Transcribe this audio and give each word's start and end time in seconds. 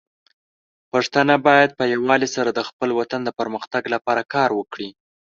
پښتانه 0.91 1.35
بايد 1.47 1.69
په 1.79 1.83
يووالي 1.93 2.29
سره 2.35 2.49
د 2.53 2.59
خپل 2.69 2.89
وطن 2.99 3.21
د 3.23 3.29
پرمختګ 3.39 3.83
لپاره 3.93 4.21
کار 4.33 4.49
وکړي. 4.59 4.89